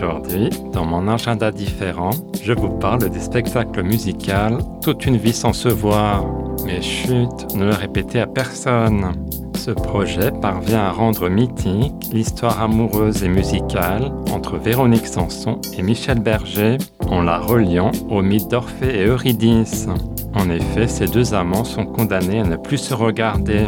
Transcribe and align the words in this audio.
Aujourd'hui, 0.00 0.50
dans 0.72 0.84
mon 0.84 1.08
agenda 1.08 1.50
différent, 1.50 2.10
je 2.40 2.52
vous 2.52 2.68
parle 2.68 3.10
des 3.10 3.18
spectacles 3.18 3.82
musicaux 3.82 4.58
Toute 4.80 5.06
une 5.06 5.16
vie 5.16 5.32
sans 5.32 5.52
se 5.52 5.68
voir. 5.68 6.24
Mais 6.64 6.80
chut, 6.80 7.28
ne 7.56 7.64
le 7.64 7.74
répétez 7.74 8.20
à 8.20 8.28
personne. 8.28 9.12
Ce 9.56 9.72
projet 9.72 10.30
parvient 10.30 10.84
à 10.84 10.92
rendre 10.92 11.28
mythique 11.28 12.10
l'histoire 12.12 12.62
amoureuse 12.62 13.24
et 13.24 13.28
musicale 13.28 14.12
entre 14.32 14.56
Véronique 14.56 15.08
Sanson 15.08 15.60
et 15.76 15.82
Michel 15.82 16.20
Berger 16.20 16.78
en 17.08 17.22
la 17.22 17.38
reliant 17.38 17.90
au 18.08 18.22
mythe 18.22 18.48
d'Orphée 18.48 19.00
et 19.00 19.06
Eurydice. 19.06 19.88
En 20.32 20.48
effet, 20.48 20.86
ces 20.86 21.06
deux 21.06 21.34
amants 21.34 21.64
sont 21.64 21.86
condamnés 21.86 22.38
à 22.38 22.44
ne 22.44 22.56
plus 22.56 22.78
se 22.78 22.94
regarder. 22.94 23.66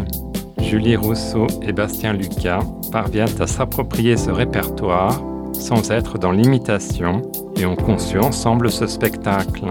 Julie 0.63 0.95
Rousseau 0.95 1.49
et 1.63 1.73
Bastien 1.73 2.13
Lucas 2.13 2.63
parviennent 2.93 3.43
à 3.43 3.49
s'approprier 3.49 4.17
ce 4.17 4.31
répertoire 4.31 5.21
sans 5.61 5.91
être 5.91 6.19
dans 6.19 6.33
l'imitation 6.33 7.23
et 7.57 7.67
ont 7.67 7.77
conçu 7.77 8.19
ensemble 8.19 8.71
ce 8.71 8.87
spectacle. 8.87 9.67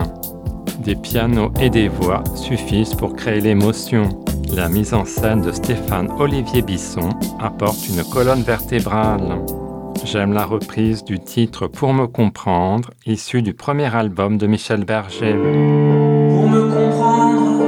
Des 0.79 0.95
pianos 0.95 1.51
et 1.59 1.69
des 1.69 1.87
voix 1.89 2.23
suffisent 2.35 2.95
pour 2.95 3.15
créer 3.15 3.41
l'émotion. 3.41 4.09
La 4.55 4.69
mise 4.69 4.93
en 4.93 5.05
scène 5.05 5.41
de 5.41 5.51
Stéphane 5.51 6.09
Olivier 6.19 6.61
Bisson 6.61 7.09
apporte 7.39 7.87
une 7.87 8.03
colonne 8.03 8.41
vertébrale. 8.41 9.41
J'aime 10.05 10.33
la 10.33 10.45
reprise 10.45 11.03
du 11.03 11.19
titre 11.19 11.67
Pour 11.67 11.93
me 11.93 12.07
comprendre, 12.07 12.91
issu 13.05 13.41
du 13.41 13.53
premier 13.53 13.93
album 13.93 14.37
de 14.37 14.47
Michel 14.47 14.85
Berger. 14.85 15.33
Pour 15.33 16.47
me 16.47 16.61
comprendre, 16.73 17.65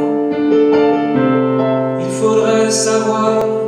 il 2.00 2.10
faudrait 2.10 2.72
savoir 2.72 3.61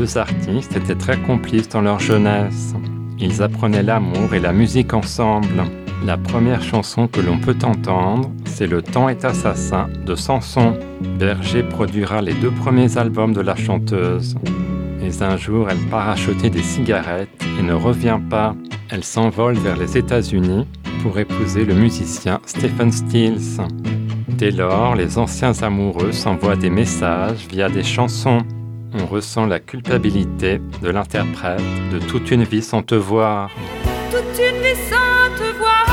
deux 0.00 0.16
artistes 0.16 0.74
étaient 0.74 0.94
très 0.94 1.18
complices 1.20 1.68
dans 1.68 1.82
leur 1.82 2.00
jeunesse. 2.00 2.72
Ils 3.18 3.42
apprenaient 3.42 3.82
l'amour 3.82 4.32
et 4.32 4.40
la 4.40 4.50
musique 4.50 4.94
ensemble. 4.94 5.62
La 6.06 6.16
première 6.16 6.62
chanson 6.62 7.06
que 7.06 7.20
l'on 7.20 7.36
peut 7.36 7.58
entendre, 7.64 8.30
c'est 8.46 8.66
Le 8.66 8.80
temps 8.80 9.10
est 9.10 9.26
assassin 9.26 9.90
de 10.06 10.14
Samson. 10.14 10.78
Berger 11.18 11.62
produira 11.62 12.22
les 12.22 12.32
deux 12.32 12.50
premiers 12.50 12.96
albums 12.96 13.34
de 13.34 13.42
la 13.42 13.56
chanteuse. 13.56 14.36
Mais 15.02 15.22
un 15.22 15.36
jour, 15.36 15.68
elle 15.68 15.90
part 15.90 16.08
acheter 16.08 16.48
des 16.48 16.62
cigarettes 16.62 17.28
et 17.58 17.62
ne 17.62 17.74
revient 17.74 18.20
pas. 18.30 18.54
Elle 18.88 19.04
s'envole 19.04 19.58
vers 19.58 19.76
les 19.76 19.98
États-Unis 19.98 20.66
pour 21.02 21.18
épouser 21.18 21.66
le 21.66 21.74
musicien 21.74 22.40
Stephen 22.46 22.90
Stills. 22.90 23.60
Dès 24.28 24.50
lors, 24.50 24.94
les 24.94 25.18
anciens 25.18 25.52
amoureux 25.62 26.12
s'envoient 26.12 26.56
des 26.56 26.70
messages 26.70 27.46
via 27.50 27.68
des 27.68 27.84
chansons. 27.84 28.40
On 28.92 29.06
ressent 29.06 29.46
la 29.46 29.60
culpabilité 29.60 30.60
de 30.82 30.90
l'interprète 30.90 31.62
de 31.92 31.98
toute 31.98 32.30
une 32.30 32.44
vie 32.44 32.62
sans 32.62 32.82
te 32.82 32.94
voir. 32.94 33.50
toute 34.10 34.38
une 34.38 34.60
vie 34.62 34.80
sans 34.88 35.30
te 35.36 35.56
voir. 35.58 35.86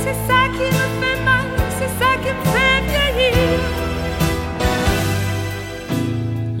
C'est 0.00 0.14
ça 0.26 0.48
qui 0.54 0.64
me 0.64 0.86
fait 1.00 1.20
mal, 1.24 1.46
c'est 1.78 1.92
ça 2.02 2.16
qui 2.22 2.30
me 2.30 2.44
fait 2.52 2.80
vieillir. 3.18 3.60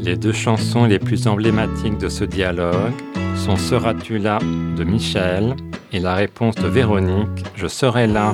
Les 0.04 0.16
deux 0.16 0.32
chansons 0.32 0.84
les 0.84 0.98
plus 0.98 1.26
emblématiques 1.26 1.98
de 1.98 2.08
ce 2.08 2.24
dialogue 2.24 2.92
sont 3.36 3.56
Seras-tu 3.56 4.18
là 4.18 4.38
de 4.76 4.84
Michel 4.84 5.56
et 5.92 6.00
la 6.00 6.14
réponse 6.14 6.56
de 6.56 6.68
Véronique 6.68 7.44
Je 7.54 7.66
serai 7.68 8.06
là. 8.06 8.32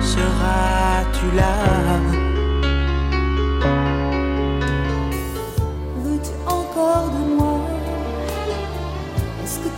Seras-tu 0.00 1.36
là? 1.36 2.13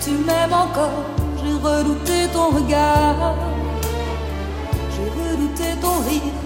Tu 0.07 0.13
m'aimes 0.13 0.53
encore 0.53 1.03
J'ai 1.43 1.55
redouté 1.69 2.29
ton 2.33 2.51
regard. 2.59 3.35
J'ai 4.93 5.09
redouté 5.21 5.65
ton 5.81 5.97
rire 6.09 6.39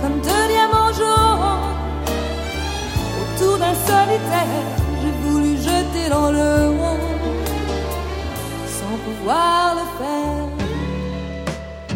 comme 0.00 0.18
deux 0.20 0.46
diamants 0.52 0.92
jaunes. 1.00 1.74
Autour 3.20 3.58
d'un 3.58 3.74
solitaire, 3.90 4.66
j'ai 5.00 5.14
voulu 5.28 5.56
jeter 5.56 6.08
dans 6.10 6.30
le 6.30 6.70
monde 6.70 7.48
sans 8.78 8.96
pouvoir 9.06 9.76
le 9.78 9.86
faire. 9.98 10.46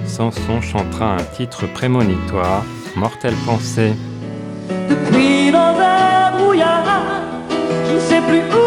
Samson 0.07 0.61
chantera 0.61 1.15
un 1.15 1.25
titre 1.37 1.67
prémonitoire, 1.67 2.63
Mortelle 2.95 3.39
pensée. 3.47 3.95
Depuis 4.91 5.51
dans 5.51 5.75
un 5.81 6.37
brouillard, 6.37 6.85
je 7.89 7.95
ne 7.95 8.01
sais 8.01 8.21
plus 8.29 8.43
où 8.55 8.60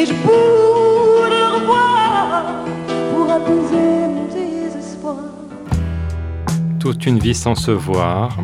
Et 0.00 0.06
je 0.06 0.14
pourrais 0.14 1.28
le 1.28 1.60
revoir. 1.60 2.64
pour 3.12 3.30
apaiser 3.30 4.08
mon 4.08 4.24
désespoir. 4.32 5.16
Toute 6.78 7.04
une 7.04 7.18
vie 7.18 7.34
sans 7.34 7.54
se 7.54 7.70
voir, 7.70 8.38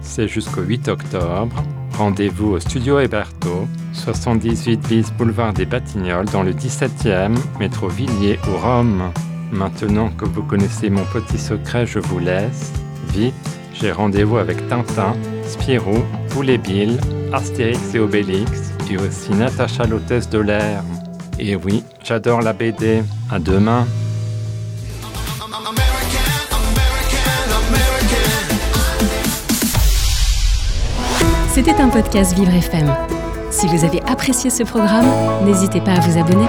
c'est 0.00 0.28
jusqu'au 0.28 0.62
8 0.62 0.88
octobre. 0.88 1.62
Rendez-vous 1.98 2.52
au 2.52 2.58
studio 2.58 3.00
Héberto, 3.00 3.68
78 3.92 4.88
bis 4.88 5.12
boulevard 5.12 5.52
des 5.52 5.66
Batignolles, 5.66 6.30
dans 6.32 6.42
le 6.42 6.52
17e, 6.52 7.36
métro 7.60 7.88
Villiers 7.88 8.38
ou 8.48 8.56
Rome. 8.56 9.12
Maintenant 9.52 10.08
que 10.08 10.24
vous 10.24 10.42
connaissez 10.42 10.88
mon 10.88 11.04
petit 11.04 11.38
secret, 11.38 11.84
je 11.84 11.98
vous 11.98 12.18
laisse. 12.18 12.72
Vite, 13.08 13.34
j'ai 13.74 13.92
rendez-vous 13.92 14.38
avec 14.38 14.66
Tintin, 14.70 15.14
Spirou, 15.46 16.02
Poulet 16.30 16.56
Bill, 16.56 16.98
Astérix 17.30 17.94
et 17.94 17.98
Obélix, 17.98 18.63
et 18.90 18.96
aussi 18.98 19.32
Natacha 19.32 19.84
l'hôtesse 19.84 20.28
de 20.28 20.38
l'air. 20.38 20.82
Et 21.38 21.56
oui, 21.56 21.84
j'adore 22.02 22.40
la 22.40 22.52
BD. 22.52 23.02
À 23.30 23.38
demain. 23.38 23.86
C'était 31.52 31.80
un 31.80 31.88
podcast 31.88 32.34
Vivre 32.34 32.52
FM. 32.52 32.92
Si 33.50 33.66
vous 33.68 33.84
avez 33.84 34.02
apprécié 34.02 34.50
ce 34.50 34.64
programme, 34.64 35.06
n'hésitez 35.44 35.80
pas 35.80 35.92
à 35.92 36.00
vous 36.00 36.18
abonner. 36.18 36.46